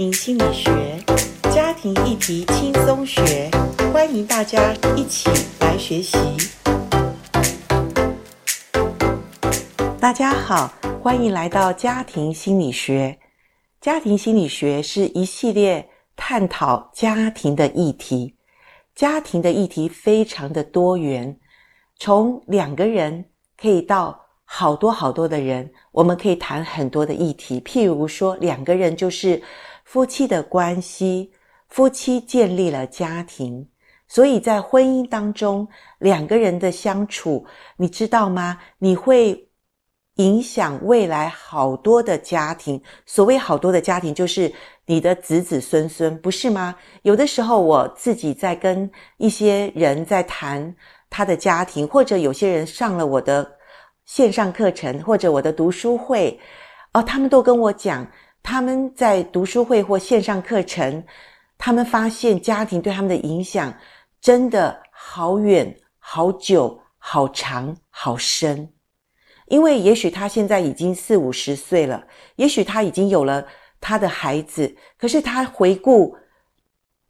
[0.00, 0.72] 心理学，
[1.52, 3.50] 家庭议题轻松学，
[3.92, 5.28] 欢迎大家一起
[5.60, 6.16] 来学习。
[10.00, 13.18] 大家好，欢迎来到家庭心理学。
[13.78, 15.86] 家庭心理学是一系列
[16.16, 18.36] 探讨家庭的议题，
[18.94, 21.38] 家庭的议题非常的多元，
[21.98, 23.26] 从两个人
[23.60, 27.60] 可以到好多好多的人，我们可以谈很多的议题。
[27.60, 29.40] 譬如说，两个人就是
[29.90, 31.32] 夫妻的关系，
[31.68, 33.68] 夫妻建立了家庭，
[34.06, 35.66] 所以在婚姻当中，
[35.98, 37.44] 两个人的相处，
[37.76, 38.56] 你知道吗？
[38.78, 39.50] 你会
[40.14, 42.80] 影响未来好多的家庭。
[43.04, 44.52] 所谓好多的家庭，就是
[44.86, 46.76] 你的子子孙孙，不是吗？
[47.02, 50.72] 有的时候，我自己在跟一些人在谈
[51.10, 53.58] 他的家庭，或者有些人上了我的。
[54.06, 56.36] 线上课程或者我的读书会，
[56.92, 58.04] 哦，他们都跟我讲，
[58.42, 61.04] 他们在读书会或线上课程，
[61.58, 63.72] 他们发现家庭对他们的影响
[64.20, 68.72] 真的好远、好久、好长、好深。
[69.46, 72.04] 因为也许他现在已经四五十岁了，
[72.36, 73.46] 也许他已经有了
[73.80, 76.16] 他的孩子，可是他回顾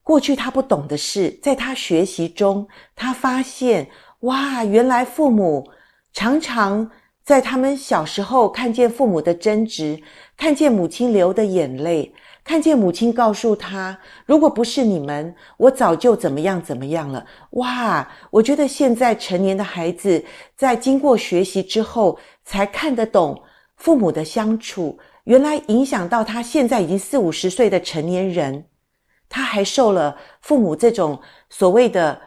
[0.03, 3.89] 过去他不懂的事，在他学习中，他发现，
[4.21, 5.71] 哇，原来父母。
[6.13, 6.91] 常常
[7.31, 10.03] 在他们小时候看见父母的争执，
[10.37, 17.25] 看见母亲流的眼泪，看见母亲告诉他：“如果不是你们，我早就怎么样怎么样了。”
[17.63, 18.09] 哇！
[18.33, 20.25] 我觉得现在成年的孩子
[20.57, 23.41] 在经过学习之后，才看得懂
[23.77, 28.65] 父母的相处，原来影响到他现在已经四五十岁的成年人，
[29.29, 32.21] 他还受了父母这种所谓的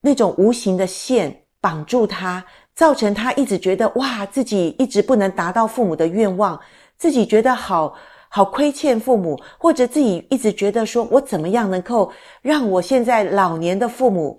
[0.00, 2.42] 那种无形的线绑住他。
[2.76, 6.60] 造成他一直觉得哇，自己一直不能达到父母的愿望，
[6.98, 7.94] 自己觉得好
[8.28, 14.38] 好亏欠父母，或者自己一直觉得说，我怎么样能够让我现在老年的父母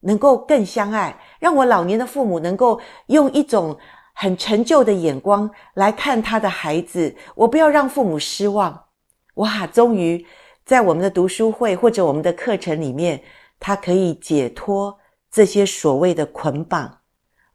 [0.00, 3.74] 能够更相爱，让我老年的父母能够用一种
[4.12, 8.84] 很陈旧的眼光来看他的孩子，我不要让父母失望。
[9.36, 10.26] 哇，终于
[10.66, 13.22] 在我们的读书会或者我们的课程里面，
[13.58, 14.98] 他可以解脱
[15.30, 16.97] 这些所谓的捆绑。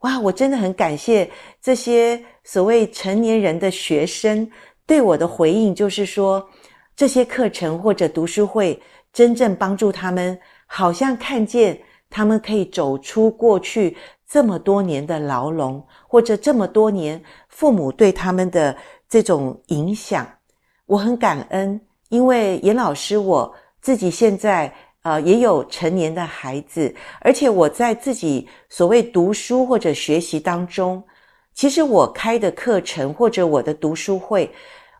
[0.04, 1.30] 哇，我真的很感谢
[1.62, 4.50] 这些所谓成年人的学生
[4.86, 6.46] 对我的回应，就是说，
[6.94, 8.78] 这些课程或者读书会
[9.14, 13.96] 真正帮助他们，好像看见他们可以走出过去
[14.28, 18.76] 这么多年的牢笼，或者这么多年父母对他们的
[19.08, 20.28] 这种影响。
[20.86, 24.74] 我很感恩，因为严老师我自己现在。
[25.04, 31.04] 呃，也有成年的孩子，而且我在自己所谓读书或者学习当中，
[31.54, 34.50] 其实我开的课程或者我的读书会，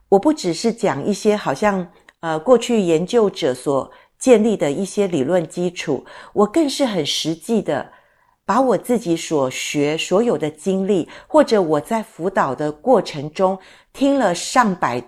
[0.10, 1.88] 我不只是讲一些好像
[2.20, 7.90] 呃过去研究者所建立的一些理论基础，我更是很实际的
[8.46, 13.58] 把我自己所学所有的经历，或者我在辅导的过程中
[13.94, 15.02] 听了上百。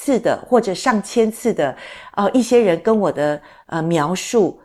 [0.00, 1.76] 次的或者上千次的，
[2.14, 4.60] 呃，一些人跟我的呃描述，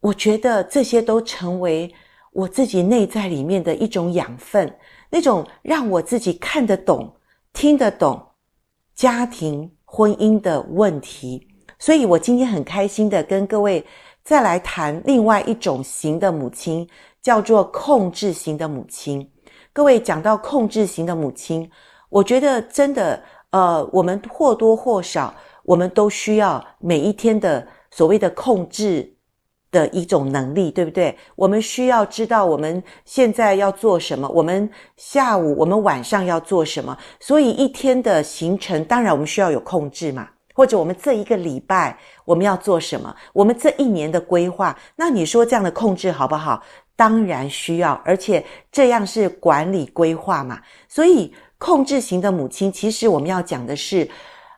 [0.00, 1.94] 我觉得这些都成为
[2.32, 4.76] 我自己内在里面的一种养分，
[5.10, 7.14] 那种让我自己看得懂、
[7.52, 8.20] 听得懂
[8.96, 11.46] 家庭婚姻的问题。
[11.78, 13.84] 所以我今天很开心的跟各位
[14.24, 16.86] 再来谈另外一种型的母亲，
[17.22, 19.30] 叫做控制型的母亲。
[19.72, 21.70] 各位讲到控制型的母亲，
[22.10, 23.22] 我觉得真的。
[23.54, 25.32] 呃，我们或多或少，
[25.62, 29.14] 我们都需要每一天的所谓的控制
[29.70, 31.16] 的一种能力，对不对？
[31.36, 36.98] 我们需要知道我们现在要做什么，我们下午、我们晚上要做什么。
[37.20, 40.28] 所以一天的行程，当然我们需要有控制嘛。
[40.52, 43.14] 或者我们这一个礼拜我们要做什么？
[43.32, 46.60] 我们这一年的规划，那你说这样的控制好不好？
[46.96, 50.60] 当然需要，而且这样是管理规划嘛。
[50.88, 51.32] 所以。
[51.58, 54.08] 控制型的母亲，其实我们要讲的是，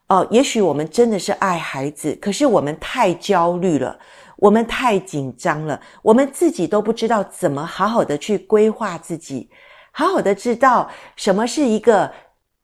[0.08, 3.96] 呃，也许我们真的是爱孩子，可是我们太焦虑了，
[4.36, 9.48] 我们太紧张了，我们自己都不知道怎么好好的去规划自己，
[9.92, 12.12] 好好的知道什么是一个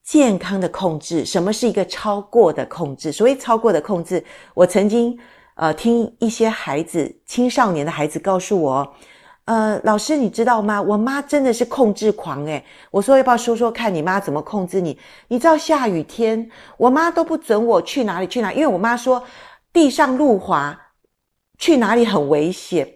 [0.03, 3.13] 健康的控制，什么是一个超过的控制。
[3.13, 4.25] 所谓超过的控制，
[4.55, 5.17] 我曾经
[5.55, 8.95] 呃听一些孩子、青少年的孩子告诉我。
[9.45, 10.81] 呃，老师，你知道吗？
[10.81, 12.65] 我妈真的是控制狂诶。
[12.93, 14.97] 我说要不要说说看你妈怎么控制你？
[15.27, 19.21] 你知道下雨天，我妈都不准我去哪里去哪，因为我妈说
[19.73, 20.79] 地上路滑，
[21.59, 22.89] 去哪里很危险。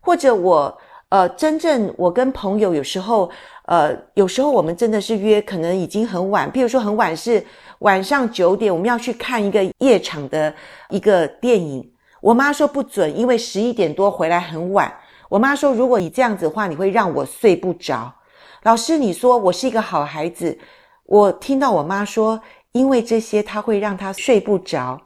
[0.00, 3.30] 或者我呃，真正我跟朋友有时候
[3.64, 6.52] 呃，有时候我们真的是约，可能已经很晚。
[6.52, 7.42] 譬如说很晚是
[7.78, 10.54] 晚上九点，我们要去看一个夜场的
[10.90, 11.90] 一个电影。
[12.20, 14.92] 我妈说不准，因为十一点多回来很晚。
[15.28, 18.14] 我妈说，如果你这样子的话，你会让我睡不着。
[18.62, 20.58] 老师，你说我是一个好孩子，
[21.04, 22.40] 我听到我妈说，
[22.72, 25.00] 因为这些她会让她睡不着，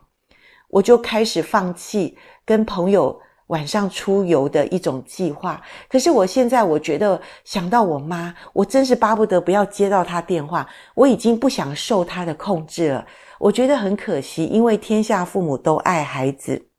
[0.68, 3.20] 我就开始放弃跟朋友。
[3.48, 10.66] 晚上出游的一种计划，可是我现在我觉得想到我妈，我真是巴不得不要接到她电话。
[10.94, 13.06] 我已经不想受她的控制了，
[13.38, 16.71] 我觉得很可惜，因为天下父母都爱孩子。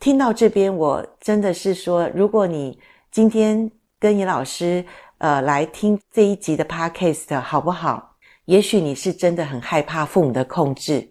[0.00, 2.80] 听到这边，我真的是说，如果你
[3.10, 4.82] 今天跟你老师
[5.18, 8.16] 呃来听这一集的 podcast 好不好？
[8.46, 11.06] 也许你是真的很害怕父母的控制，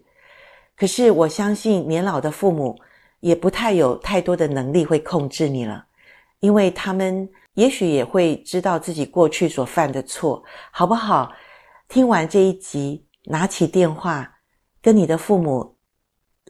[0.76, 2.76] 可是我相信年老的父母。
[3.20, 5.84] 也不太有太多的能力会控制你了，
[6.38, 11.30] 因为他们也许也会知道自己过去所犯的错，好不好？
[11.86, 14.26] 听完这一集，拿起电话
[14.80, 15.76] 跟你的父母，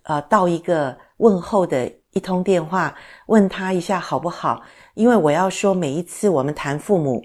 [0.05, 2.95] 呃，道一个问候的一通电话，
[3.27, 4.63] 问他一下好不好？
[4.95, 7.25] 因为我要说，每一次我们谈父母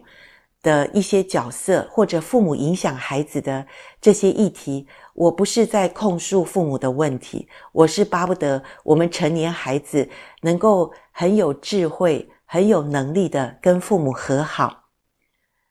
[0.62, 3.66] 的一些角色，或者父母影响孩子的
[4.00, 4.88] 这些议题。
[5.14, 10.10] 我不是在控诉父母的问题，我是巴不得我们成年孩子
[10.42, 14.90] 能够很有智慧、很有能力的跟父母和好，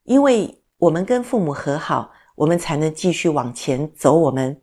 [0.04, 4.60] 因为我们跟父母和好，我们才能继续往前走我们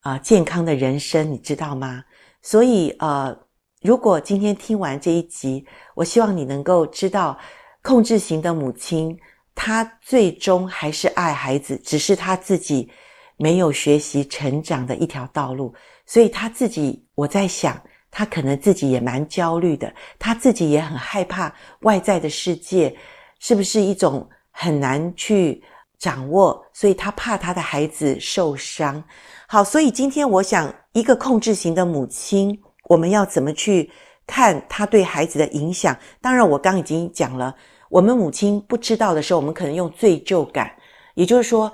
[0.00, 2.04] 啊、健康的人生，你知道吗？
[2.42, 3.34] 所以呃，
[3.84, 5.62] 如果今天听完这一集，
[5.94, 7.38] 我希望你能够知道，
[7.82, 9.14] 控制型的母亲，
[9.54, 12.90] 她最终还是爱孩子，只是她自己。
[13.36, 15.74] 没有学习成长的一条道路，
[16.06, 17.78] 所以她自己，我在想，
[18.08, 22.96] 他可能自己也蛮焦虑的，他自己也很害怕外在的世界
[23.40, 25.60] 是不是一种很难去
[25.98, 29.02] 掌握，所以他怕他的孩子受伤。
[29.48, 32.56] 好，所以今天我想，一个控制型的母亲，
[32.88, 33.90] 我们要怎么去
[34.26, 35.96] 看他对孩子的影响？
[36.20, 37.54] 当然，我刚已经讲了，
[37.88, 40.72] 我们母亲不知道的时候，我们可能用罪疚感，
[41.14, 41.72] 也就是说。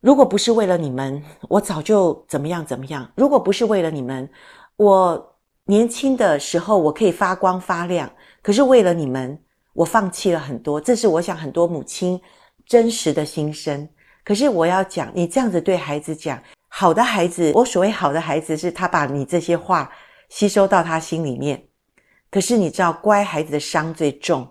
[0.00, 3.10] 如果不是为了你们，我早就怎么样怎么样。
[3.16, 4.30] 如果不是为了你们，
[4.76, 8.08] 我年轻的时候我可以发光发亮。
[8.40, 9.36] 可是为了你们，
[9.74, 10.80] 我放弃了很多。
[10.80, 12.18] 这是我想很多母亲
[12.64, 13.88] 真实的心声。
[14.24, 19.90] 可是我要讲，你这样子对孩子讲，好的孩子，我所谓好的孩子，是他把你这些话
[20.28, 21.62] 吸收到他心里面。
[22.30, 24.48] 可是你知道，乖孩子的伤最重。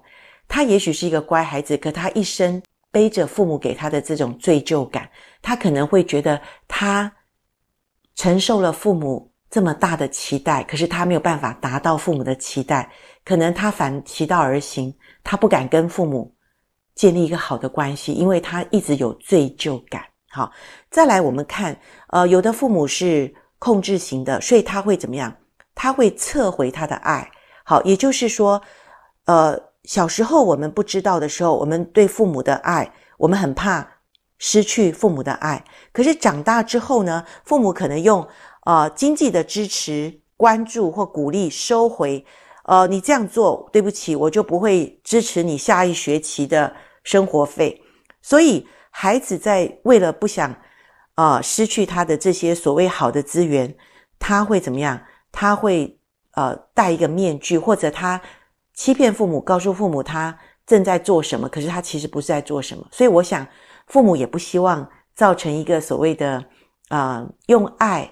[0.48, 2.62] 他也许是一个乖孩子，可他一生。
[2.90, 5.08] 背着父母给他的这种罪疚感，
[5.42, 7.12] 他可能会觉得他
[8.16, 12.90] 承受了父母这么大的期待，可是他没有办法达到父母的期待，
[13.24, 14.92] 可能他反其道而行，
[15.22, 16.34] 他不敢跟父母
[16.96, 20.02] 建立一个好的关系，因为他一直有罪疚感。
[20.30, 20.52] 好，
[20.90, 21.78] 再来我们看，
[22.08, 25.36] 呃，有的父母是控制型的，所以他会怎么样？
[25.78, 27.30] 他会撤回他的爱。
[27.64, 28.62] 好，也就是说，
[29.28, 29.68] 呃。
[29.88, 33.88] 小时候我们不知道的时候，我们对父母的爱，我们很怕
[34.38, 35.64] 失去父母的爱。
[35.94, 38.28] 可是长大之后呢，父母可能用
[38.66, 42.26] 呃经济的支持、关注或鼓励收回，
[42.66, 46.76] 呃，你这样做，对不起，我就不会支持你下一学期的
[47.06, 47.82] 生活费。
[48.22, 50.54] 所以孩子在为了不想
[51.16, 53.74] 呃失去他的这些所谓好的资源，
[54.20, 55.00] 他会怎么样？
[55.32, 56.00] 他会
[56.32, 58.22] 呃戴一个面具，或者他。
[58.74, 62.86] 欺骗父母，告诉父母他正在做什么，可是他其实不是在做什么。
[62.92, 63.44] 所以我想，
[63.88, 66.46] 父母也不希望造成一个所谓的，
[66.90, 68.08] 呃，用爱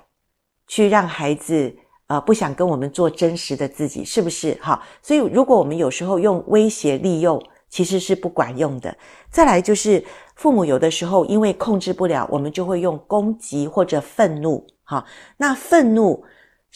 [0.66, 1.72] 去让孩子，
[2.08, 4.58] 呃，不想跟我们做真实的自己，是不是？
[4.60, 8.98] 好，所以如果我们有时候用威胁利诱，其实是不管用的。
[9.30, 10.04] 再来就是，
[10.36, 14.66] 父母有的时候因为控制不了，我们就会用攻击或者愤怒。
[14.84, 15.06] 好，
[15.38, 16.26] 那愤怒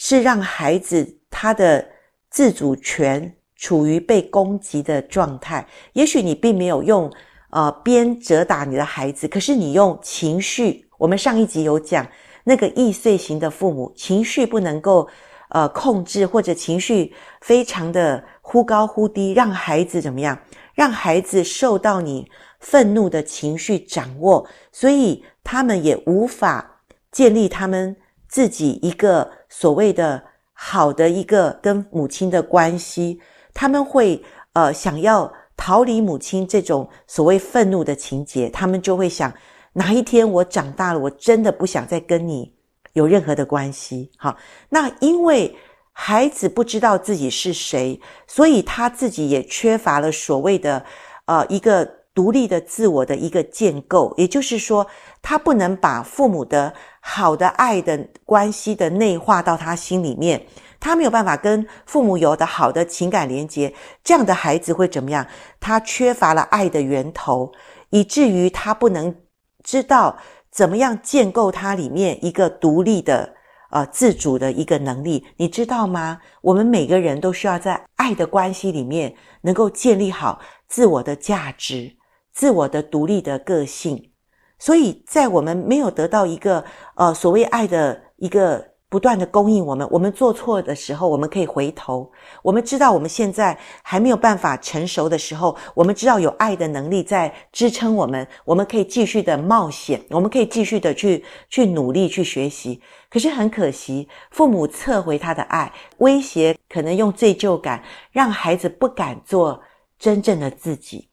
[0.02, 1.86] 是让孩子他的
[2.30, 3.36] 自主权。
[3.62, 7.12] 处于被攻击的状态，也许你并没有用
[7.50, 10.88] 呃鞭责打你的孩子，可是你用情绪。
[10.96, 12.08] 我们上一集有讲，
[12.44, 15.06] 那个易碎型的父母，情绪不能够
[15.50, 20.38] 呃控制，或者情绪非常的忽高忽低，让孩子怎么样？
[20.74, 22.26] 让孩子受到你
[22.60, 26.80] 愤怒的情绪掌握，所以他们也无法
[27.12, 27.94] 建立他们
[28.26, 30.22] 自己一个所谓的
[30.54, 33.20] 好的一个跟母亲的关系。
[33.52, 34.22] 他们会
[34.54, 39.30] 呃想要逃离母亲这种所谓愤怒的情节，他们就会想，
[39.74, 42.54] 哪一天我长大了，我真的不想再跟你
[42.94, 44.10] 有任何的关系。
[44.16, 44.36] 好，
[44.70, 45.54] 那因为
[45.92, 50.82] 孩子不知道自己是谁，所以他自己也缺乏了所谓的
[51.26, 51.86] 呃一个
[52.20, 54.86] 独立的自我的一个建构，也就是说，
[55.22, 60.44] 他不能把父母的好的爱的关系的内化到他心里面，
[60.78, 63.72] 他没有办法跟父母有的好的情感连接，
[64.04, 65.26] 这样的孩子会怎么样？
[65.58, 67.50] 他缺乏了爱的源头，
[67.88, 69.16] 以至于他不能
[69.64, 70.18] 知道
[70.50, 73.36] 怎么样建构他里面一个独立的。
[73.70, 76.20] 呃，自主的一个能力，你知道吗？
[76.42, 81.94] 我们每个人都需要在爱的关系里面，能够建立好自我的价值、
[82.32, 84.10] 自我的独立的个性。
[84.58, 88.70] 所以在我们没有得到一个呃所谓爱的一个。
[88.90, 92.10] 不断的供应我们，我们做错的时候，我们可以回头。
[92.42, 102.82] 我们知道我们现在还没有办法成熟的时候，我们知道有爱的能力在支撑我们，我们可以继续的冒险，我们可以继续的去去努力去学习。
[103.08, 109.62] 可是很可惜，父母撤回他的爱，威胁可能用罪疚感让孩子不敢做
[110.00, 111.09] 真正的自己。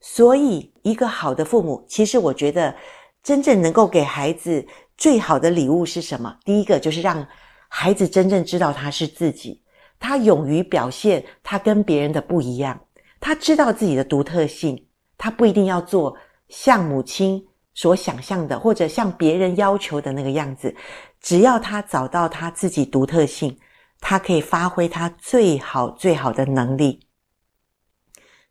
[0.00, 2.74] 所以，一个好的父母，其实我觉得
[3.22, 4.66] 真正能够给孩子。
[4.96, 6.36] 最好的礼物是什么？
[6.44, 7.26] 第一个就是让
[7.68, 9.62] 孩子真正知道他是自己，
[9.98, 12.78] 他勇于表现他跟别人的不一样，
[13.18, 16.14] 他知道自己的独特性，他不一定要做
[16.50, 17.42] 像母亲
[17.72, 20.76] 所想象的，或者像别人要求的那个样子。
[21.18, 23.58] 只要他找到他自己独特性，
[24.00, 27.06] 他可以发挥他最好最好的能力。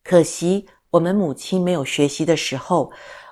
[0.04, 2.92] 可惜我们母亲没有学习的时候，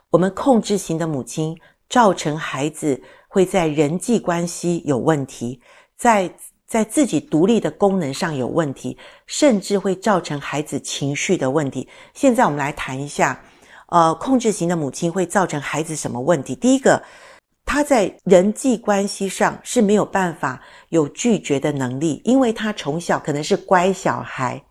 [0.09, 1.57] 我们控制型的母亲。
[1.89, 5.61] 造成孩子会在人际关系有问题，
[5.95, 6.29] 在
[6.65, 11.87] 在自己独立的功能上有问题，甚至会造成孩子情绪的问题。
[12.13, 13.41] 现在我们来谈一下，
[13.87, 16.53] 呃，控制型的母亲会造成孩子什么问题？
[16.53, 17.01] 第一个，
[17.65, 24.61] 他在人际关系上是没有办法有拒绝的能力，因为他从小可能是乖小孩，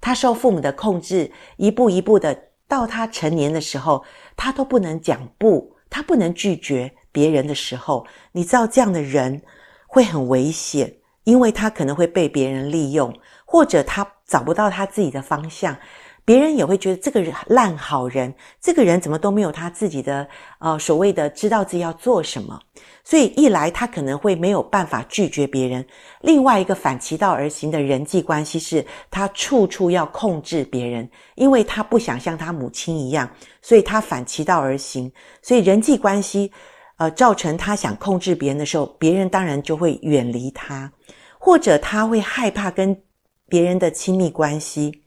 [0.00, 4.04] 他受父母的控制，一步一步的到他成年的时候，
[4.36, 5.74] 他都不能讲不。
[5.88, 9.40] 他不能拒绝别人的时候，你知道这样的人
[9.86, 15.78] 会很危险，因为他可能会被别人利用，或者他找不到他自己的方向，
[16.26, 20.28] 别人也会觉得这个人烂好人，这个人怎么都没有他自己的
[20.58, 22.60] 呃所谓的知道自己要做什么。
[23.04, 25.80] 所以一来，他可能会没有办法拒绝别人；
[26.22, 33.30] 另外一个反其道而行的人际关系是，他处处要控制别人，因为他不想像他母亲一样，
[33.62, 35.10] 所以他反其道而行。
[35.40, 36.50] 所以人际关系，
[36.96, 40.92] 呃，造成他想控制别人的时候，别人当然就会远离他，
[41.38, 43.00] 或者他会害怕跟
[43.48, 45.02] 别人的亲密关系。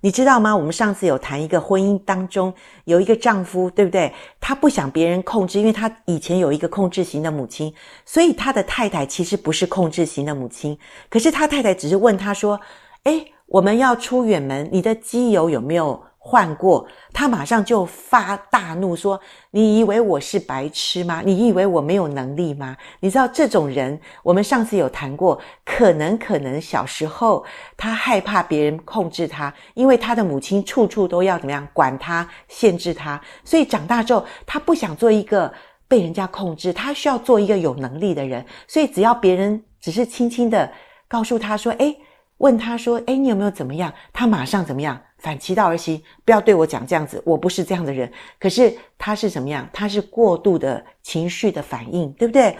[0.00, 0.56] 你知道吗？
[0.56, 2.52] 我们上次有谈一个婚姻当中
[2.84, 4.12] 有一个丈夫，对不对？
[4.40, 7.72] 他不想别人控制，因为他以前有一个控制型的母亲，
[8.04, 10.78] 所以他的太太其实不是控制型的母亲。
[11.08, 12.60] 可是他太太只是问他说
[13.04, 19.18] ：“诶，我们要出远门，你的机油有没有？”换过，他马上就发大怒说
[19.50, 21.22] ：“你以为我是白痴吗？
[21.24, 22.76] 你以为我没有能力吗？
[23.00, 27.42] 你知道这种人，我们上次有谈过，可能可能小时候
[27.78, 35.50] 他害怕别人控制他，因为他的母亲处处都要怎么样管他、限制他，所以长大之后他不想做一个
[35.88, 38.44] 被人家控制，他需要做一个有能力的人。
[38.66, 40.70] 所以只要别人只是轻轻的
[41.08, 41.96] 告诉他说：‘诶’，
[42.36, 48.10] 问他说：‘诶，你有没有怎么样？’他马上怎么样？”反其道而行，不要对我讲这样子，我不是这样的人。
[48.38, 49.68] 可是他是怎么样？
[49.72, 52.56] 他是过度的情绪的反应，对不对？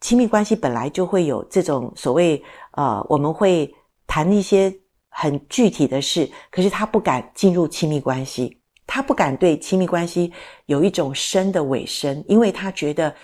[0.00, 3.72] 亲密关系本来就会有这种所谓，呃，我们会
[4.06, 4.74] 谈一些
[5.08, 10.32] 很具体的事，可是他不敢进入亲密关系，他不敢对亲密关系
[10.66, 13.14] 有一种深的尾声，因为他觉得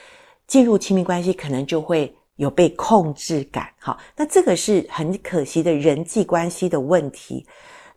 [0.47, 3.69] 进入亲密关系可能就会有被控制感。
[3.81, 7.45] 好，那这个是很可惜的人际关系的问题。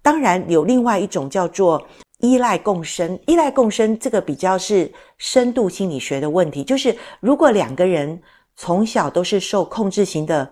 [0.02, 1.86] 当然有另外一种叫做
[2.20, 8.22] 依赖共生，依赖共生这个比较是深度心理学的问题，就是如果两个人
[8.56, 10.52] 从小都是受控制型的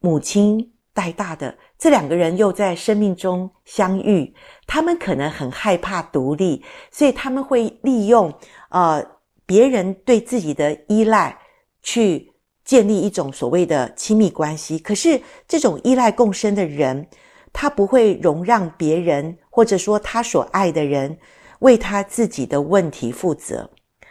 [0.00, 4.32] 母亲带大的，这两个人又在生命中相遇，
[4.66, 6.62] 他们可能很害怕独立，
[6.92, 8.32] 所以他们会利用
[8.70, 9.04] 呃
[9.44, 11.36] 别人对自己的依赖
[11.82, 12.32] 去
[12.64, 14.78] 建立一种所谓的亲密关系。
[14.78, 17.08] 可是这种依赖共生的人，
[17.54, 21.16] 他不会容让别人，或者说他所爱的人
[21.60, 23.70] 为他自己的问题负责，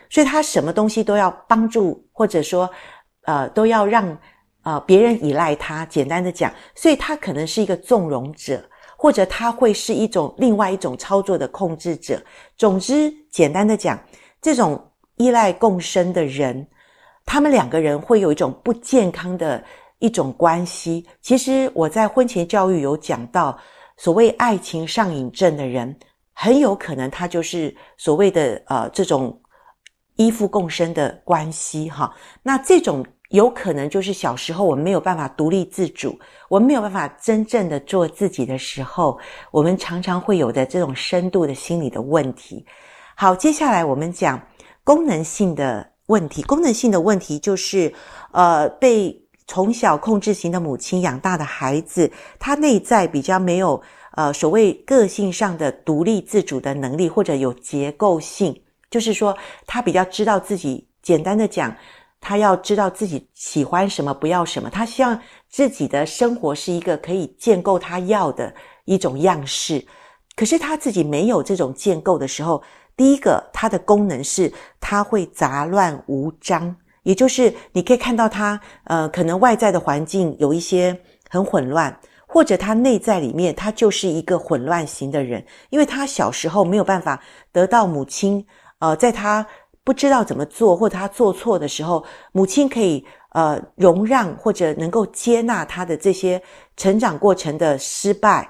[0.10, 2.68] 所以他什么东西都要帮助，或者说，
[3.24, 4.18] 呃，都要让
[4.64, 5.86] 呃别人依赖他。
[5.86, 8.64] 简单的讲，所以他可能是一个纵容者，
[8.98, 12.24] 或者他会是一种另外一种操作的控制者。
[12.56, 14.00] 总之，简单的讲，
[14.42, 14.82] 这种
[15.18, 16.66] 依赖共生的人，
[17.26, 19.62] 他们两个人会有一种不健康的。
[20.04, 23.58] 一种关系，其实我在婚前教育有讲到，
[23.96, 25.98] 所谓爱情上瘾症的人，
[26.34, 29.42] 很有可能他就是所谓的呃这种
[30.18, 32.14] 依附共生的关系哈。
[32.42, 36.20] 那这种有可能就是小时候我们没有办法独立自主，
[36.50, 39.18] 我们没有办法真正的做自己的时候，
[39.52, 42.66] 我们常常会有的这种深度的心理的问题。
[43.16, 44.38] 好，接下来我们讲
[44.84, 46.42] 功能性的问题。
[46.42, 47.94] 功能性的问题就是
[48.34, 49.23] 呃被。
[49.48, 53.82] 从小控制型的母亲养大的孩子，他内在比较没有
[54.14, 60.88] 呃所谓个性上的独立自主的能力，或者有结构性，就是说他比较知道自己。
[61.04, 61.76] 简单的讲，
[62.22, 64.70] 他要知道自己喜欢什么，不要什么。
[64.70, 65.20] 他希望
[65.50, 69.86] 自己的生活是一个可以建构他要的一种样式。
[70.34, 72.64] 可是他自己没有这种建构的时候，
[72.96, 76.74] 第一个他的功能是他会杂乱无章。
[77.04, 80.98] 也就是你可以看到他，呃，可能外在的环境有一些
[81.30, 88.46] 很混乱，或者他内在里面他就是一个混乱型的人，因为他小时候没有办法得到母亲，
[88.80, 89.46] 呃，在他
[89.84, 96.42] 不知道怎么做或者他做错的时候，母亲可以呃容让或者能够接纳他的这些
[96.78, 98.50] 成长过程的失败，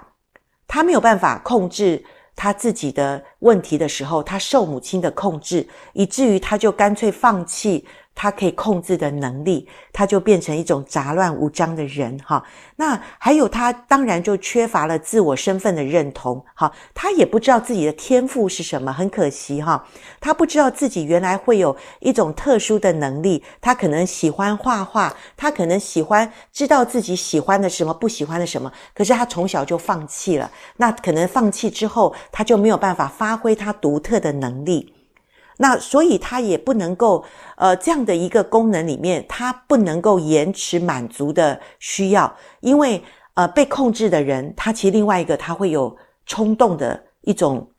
[0.67, 2.03] 他没有办法控制
[2.35, 7.83] 他自己的问题的时候，他受母亲的控制，以至于他就干脆放弃。
[8.15, 12.43] 他可以控制的能力，他就变成一种杂乱无章的人哈。
[12.75, 16.71] 那还有他当然就缺乏了自我身份的认同哈。
[16.93, 19.85] 他也不知道自己的天赋是什么，很可惜哈。
[20.19, 28.71] 他不知道自己原来会有一种特殊的能力，他可能喜欢画画，他可能喜欢知道自己喜欢的什么，不喜欢的什么。
[28.93, 34.93] 可是他从小就放弃了，那可能放弃之后，他就没有办法发挥他独特的能力。
[35.57, 37.23] 那所以他也不能够，
[37.57, 43.03] 呃，这样的一个功能里面，他不能够延迟满足的需要，因为
[43.35, 45.95] 呃，被控制的人，他其实另外一个他会有
[46.25, 47.69] 冲动的一种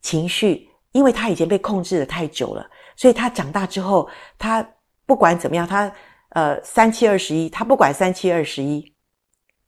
[0.00, 4.08] 情绪，因为他已经被控制的太久了，所以他长大之后，
[4.38, 4.66] 他
[5.06, 5.90] 不管怎么样，他
[6.30, 8.92] 呃三七二十一，他不管三七二十一。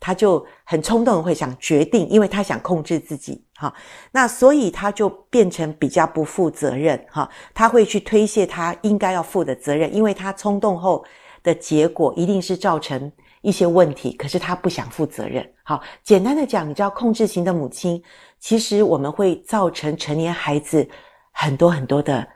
[0.01, 3.73] 他就很冲动，会想决定，因为他想控制自己，哈，
[4.11, 11.05] 那所以他就变成比较不负责任，哈，他会去推卸他应该要负的责任，因为他冲动后
[11.43, 18.03] 的结果一定是造成一些问题，可是他不想负责任，好，简单的讲，你知道控制型的母亲，
[18.39, 20.89] 其实我们会造成成年孩子
[21.31, 22.27] 很多很多的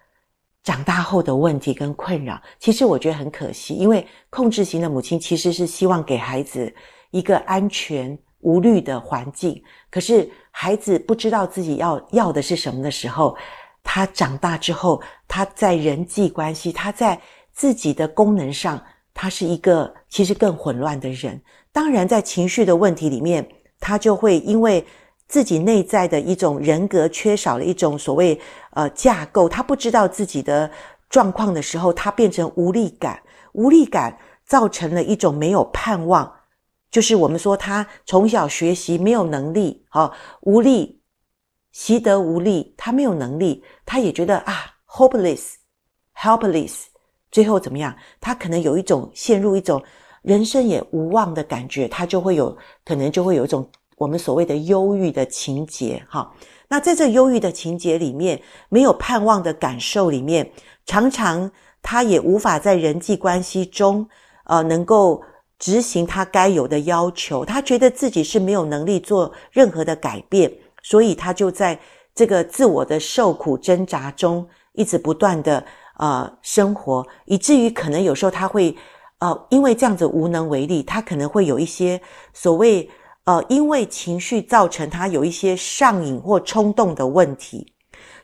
[0.62, 6.70] 长大后的问题跟困扰，其实我觉得很可惜，因为控制型的母亲其实是希望给孩子。
[7.14, 13.36] 一个安全无虑的环境，可是孩子不知道自己要要的是什么的时候，
[13.84, 17.16] 他长大之后，他在人际关系，他在
[17.52, 18.82] 自己的功能上，
[19.14, 21.40] 他是一个其实更混乱的人。
[21.70, 23.48] 当然，在情绪的问题里面，
[23.78, 24.84] 他就会因为
[25.28, 28.36] 自己内在的一种人格缺少了一种所谓
[28.72, 30.68] 呃架构，他不知道自己的
[31.08, 33.22] 状况的时候，他变成无力感，
[33.52, 36.28] 无力感造成了一种没有盼望。
[36.94, 41.00] 就是我们说他从小学习没有能力，哈，无力，
[41.72, 46.84] 习得无力，他没有能力，他也觉得啊，hopeless，helpless，
[47.32, 47.96] 最后怎么样？
[48.20, 49.82] 他可能有一种陷入一种
[50.22, 56.32] 人生也无望的感觉，他就会有可能就会有一种我们所谓的忧郁的情节，哈。
[56.68, 60.48] 那在这忧郁的情节里面，没有盼望的感受里面，
[60.86, 61.50] 常常
[61.82, 64.08] 他也无法在人际关系中，
[64.44, 65.20] 呃，能够。
[65.58, 71.78] 执行他该有的要求，他觉得自己是没有能力做任何的改变，所以他就在
[72.14, 75.64] 这个自我的受苦挣扎中，一直不断的
[75.98, 78.76] 呃生活，以至于可能有时候他会
[79.18, 82.00] 呃因为这样子无能为力，他可能会有一些
[82.32, 82.88] 所谓
[83.24, 87.72] 呃因为情绪造成他有一些上瘾或冲动的问题。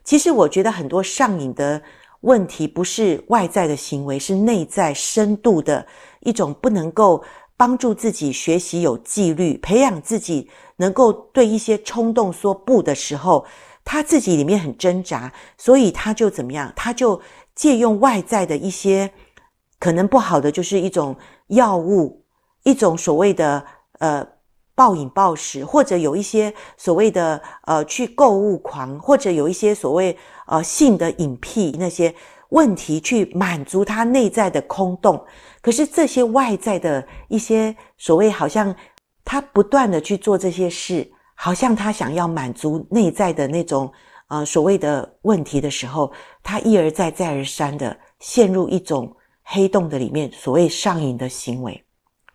[0.03, 1.81] 其实我觉得很多上瘾的
[2.21, 5.87] 问题不是外在的行为，是内在深度的。
[6.21, 7.25] 一种不能够
[7.57, 13.47] 帮助自己学习有纪律，培养自己能够对一些冲动说不的时候，
[13.85, 16.71] 他自己里面很挣扎，所以他就怎么样？
[16.77, 17.21] 他就
[17.55, 19.11] 借用外在的一些
[19.79, 22.23] 可能不好的，就是一种药物，
[22.65, 23.65] 一种所谓的
[23.99, 24.27] 呃
[24.75, 30.17] 暴饮暴食，或者有一些所谓的呃去购物狂，或者有一些所谓
[30.51, 32.15] 呃性的瘾癖那些。
[32.51, 35.25] 问题去满足他内在的空洞，
[35.63, 38.75] 可是这些外在的一些所谓，好像
[39.25, 43.89] 他不断的去做这些事，好像他想要满足内在的那种
[44.27, 46.11] 呃所谓的问题的时候，
[46.43, 51.81] 他一而再再而三的陷入一种黑洞的里面，所谓上瘾的行为，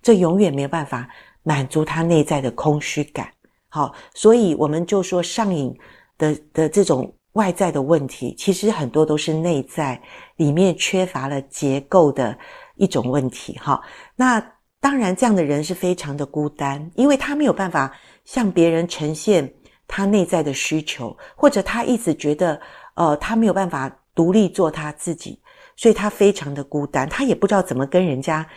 [0.01, 1.10] 这永远没有办法
[1.43, 3.28] 满足他内在的空虚感。
[3.67, 5.78] 好，所以我们就说上瘾
[6.17, 10.02] 的的这种外在的问题，其实很多都是内在
[10.38, 12.38] 里面缺乏了结构的
[12.76, 13.58] 一种问题。
[13.60, 13.82] 哈，
[14.15, 14.41] 那
[14.80, 17.93] 当然这样的人是非常的孤单，因为他没有办法
[18.24, 19.54] 向别人呈现
[19.88, 22.60] 他内在的需求，或者他一直觉得，
[22.95, 25.41] 呃，他没有办法独立做他自己，
[25.76, 28.48] 所以他非常的孤单，他也不知道怎么跟人家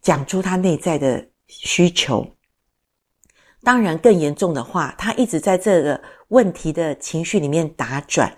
[0.00, 2.26] 讲出他内在的需求。
[3.66, 8.32] 当然，更严重的话，他一直在这个问题的情绪里面打转，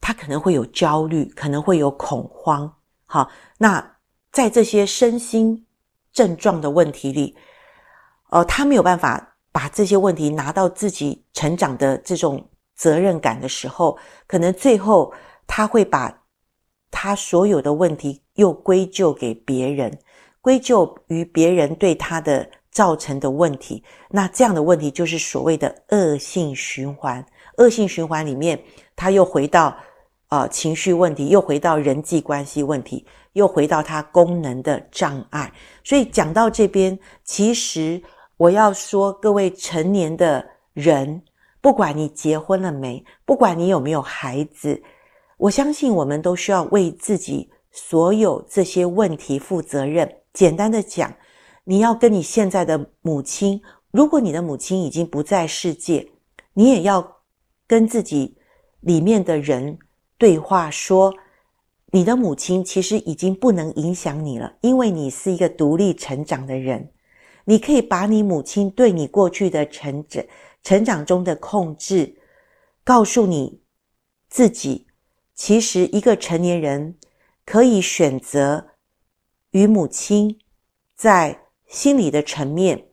[0.00, 2.74] 他可能会有焦虑，可能会有恐慌。
[3.04, 3.96] 好，那
[4.30, 5.66] 在这些身心
[6.10, 7.36] 症状的问题里，
[8.30, 15.12] 呃，他没有办法把这些问题拿到自己成长的这种责任感的时候，可能最后
[15.46, 16.22] 他会把
[16.90, 19.98] 他所有的问题又归咎给别人，
[20.40, 22.48] 归咎于别人对他的。
[22.72, 27.24] 造成的问题，那这样的问题就是所谓的恶性循环。
[27.58, 28.58] 恶性循环里面，
[28.96, 29.76] 他又回到
[30.30, 33.04] 呃情绪问题，又回到人际关系问题，
[33.34, 35.52] 又回到他功能的障碍。
[35.84, 38.02] 所以讲到这边，其实
[38.38, 41.22] 我要说，各位成年的人，
[41.60, 44.82] 不管你结婚了没，不管你有没有孩子，
[45.36, 50.10] 我相信我们都需要为自己所有这些问题负责任。
[50.32, 51.14] 简单的讲。
[51.64, 56.08] 你要跟你现在的母亲，如果你的母亲已经不在世界，
[56.54, 57.18] 你也要
[57.68, 58.36] 跟自己
[58.80, 59.78] 里面的人
[60.18, 61.14] 对话，说
[61.92, 66.90] 你的母亲其实已经不能影响你了，因为你是一个独立成长的人。
[67.44, 70.24] 你可以把你母亲对你过去的成长、
[70.64, 72.16] 成长中的控制，
[72.82, 73.60] 告诉你
[74.28, 74.88] 自己，
[75.36, 76.96] 其实一个成年人
[77.46, 78.66] 可以选择
[79.52, 80.40] 与母亲
[80.96, 81.41] 在。
[81.72, 82.84] 心理的层面，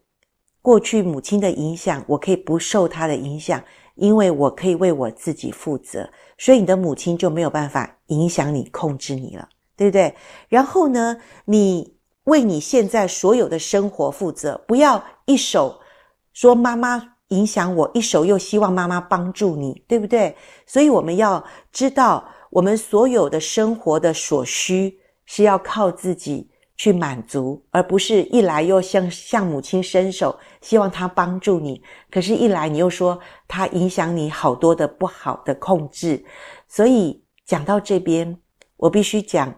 [0.61, 3.61] 过去母亲的影响，我可以不受她的影响，
[3.95, 10.15] 因为我可以为我自己负责，所以你的母亲就没有办法影响你、控制你了，对不对？
[10.47, 15.81] 然后呢，你为你现在所有的生活负责，不要一手
[16.31, 20.33] 说妈妈影响我，一手又希望妈妈帮助你，对不对？
[20.65, 26.49] 所以我们要知道，我们所有的生活的所需是要靠自己。
[26.79, 31.83] 去满足，而不是一来又向向母亲伸手，希望她帮助你。
[32.09, 36.23] 可是，一来你又说她影响你好多的不好的控制。
[36.69, 38.39] 所以讲到这边，
[38.77, 39.53] 我必须讲，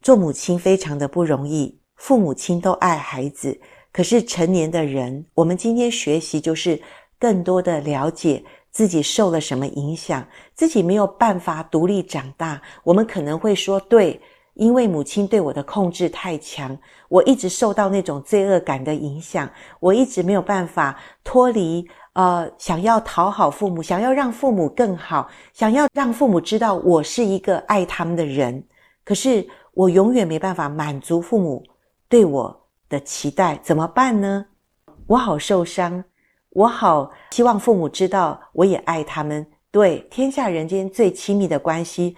[0.00, 1.78] 做母亲非常的不容易。
[1.96, 3.60] 父母亲都爱孩子，
[3.92, 6.80] 可是成年的人，我们今天学习就是
[7.18, 12.62] 更多的了解自己受了什么影响，自己没有办法独立长大。
[12.82, 14.18] 我们可能会说，对。
[14.56, 16.76] 因为母亲对我的控制太强，
[17.08, 19.48] 我一直受到那种罪恶感的影响，
[19.80, 21.86] 我一直没有办法脱离。
[22.14, 28.64] 呃，想要讨好父母，想要让父母更好，想要让父母知道我是一个爱他们的人。
[29.04, 31.62] 可是我永远没办法满足父母
[32.08, 34.46] 对我的期待，怎么办呢？
[35.06, 36.02] 我好受伤，
[36.48, 39.46] 我好希望父母知道我也爱他们。
[39.70, 42.16] 对，天下人间最亲密的关系。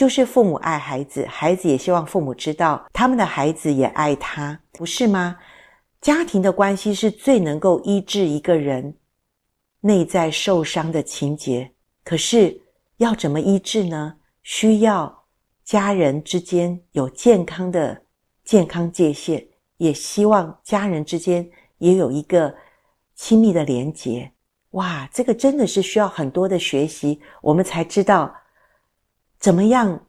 [0.00, 5.36] 就是父母爱孩子，孩子也希望父母知道他们的孩子也爱他，不是吗？
[6.00, 8.96] 家庭的关系是最能够医治一个人
[9.80, 11.70] 内在受伤的情节。
[12.02, 12.58] 可是
[12.96, 14.14] 要怎么医治呢？
[14.42, 15.24] 需要
[15.64, 18.00] 家人之间有健康的
[18.42, 22.54] 健康界限，也希望家人之间也有一个
[23.14, 24.32] 亲密的连结。
[24.70, 28.34] 哇，这个真的是需要很多的学习，我们才知道。
[29.40, 30.06] 怎么样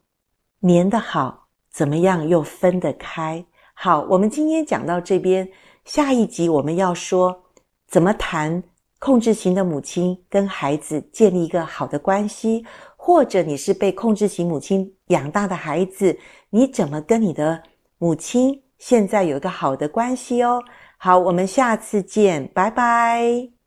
[0.60, 1.48] 粘得好？
[1.70, 3.42] 怎么样又分得开？
[3.72, 5.48] 好，我们今天讲到这边，
[5.86, 7.44] 下一集我们要说
[7.88, 8.62] 怎么谈
[8.98, 12.62] 控制型的母亲跟孩子建立一个好的关系，
[12.94, 16.18] 或者你是被控制型母亲养大的孩子，
[16.50, 17.62] 你怎么跟你的
[17.96, 20.62] 母亲现在有一个好的关系哦？
[20.98, 23.61] 好，我们下次见，拜拜。